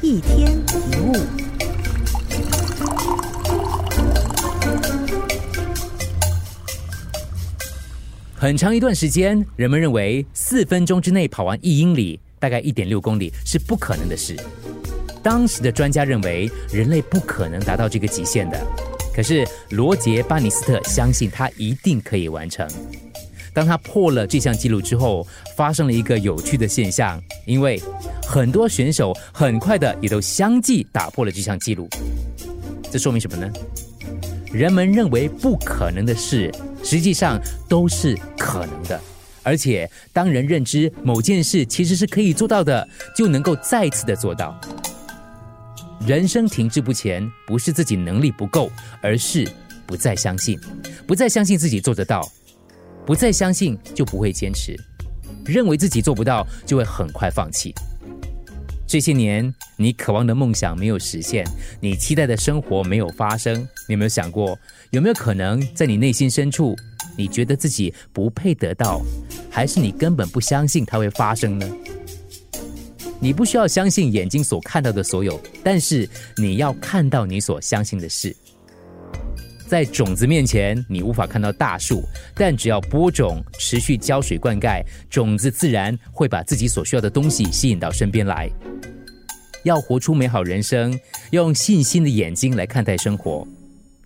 [0.00, 1.12] 一天一物。
[8.36, 14.36] 很长一段时间，人们认为四分钟之内跑完一英里，大概一点六公里是不可能的事。
[15.20, 18.66] 当时的专家认为，人类不可能达到这个极限的。
[19.12, 22.68] 可是罗杰·巴尼斯特相信他一定可以完成。
[23.52, 25.26] 当他破了这项纪录之后，
[25.56, 27.82] 发生了一个有趣的现象，因为
[28.28, 31.88] 很多选手很快的也都相继打破了这项记录。
[32.90, 33.50] 这说明什么呢？
[34.52, 36.52] 人们认为不可能的事，
[36.84, 39.00] 实际上都是可能的。
[39.42, 42.86] 而且，当人认知某件事其实是可以做到的，
[43.16, 44.60] 就能够再次的做到。
[46.06, 49.50] 人生停滞不前，不是自己能力不够，而是
[49.86, 50.60] 不再相信，
[51.06, 52.30] 不再相信自己做得到，
[53.06, 54.76] 不再相信就不会坚持，
[55.46, 57.74] 认为自己做不到就会很快放弃。
[58.88, 61.46] 这些年，你渴望的梦想没有实现，
[61.78, 63.60] 你期待的生活没有发生。
[63.86, 64.58] 你有没有想过，
[64.90, 66.74] 有没有可能在你内心深处，
[67.14, 69.02] 你觉得自己不配得到，
[69.50, 71.70] 还是你根本不相信它会发生呢？
[73.20, 76.08] 你不需要相信眼睛所看到的所有，但是
[76.38, 78.34] 你要看到你所相信的事。
[79.68, 82.02] 在种子面前，你无法看到大树，
[82.34, 88.48] 但只要播种，持续浇水灌溉，种子自然会把自己所需要的东西吸引到身边来。
[89.64, 90.98] 要活出美好人生，
[91.32, 93.46] 用信心的眼睛来看待生活，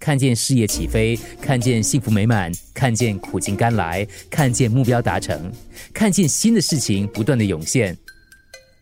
[0.00, 5.52] 看见事业起飞，看见幸福美满，看见苦尽甘来，看见目标达成，
[5.92, 7.96] 看见新的事情不断的涌现。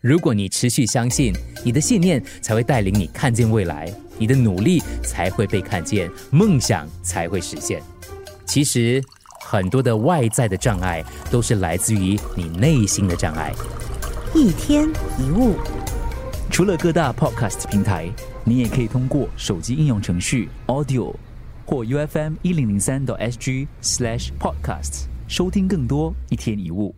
[0.00, 7.82] 如果你持续相信，你的信念才会带领你看见未来，你的努力才会被看见，梦想才会实现。
[8.46, 9.02] 其实，
[9.40, 13.52] 很多的外在的障碍都是来自于你内心的障碍。
[14.32, 15.56] 一天一物，
[16.52, 18.08] 除了各大 podcast 平台，
[18.44, 21.12] 你也可以通过手机应用程序 Audio
[21.66, 26.94] 或 U F M 一零零三 SG slash podcast 收听更多一天一物。